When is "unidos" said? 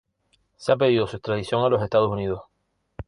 2.09-2.41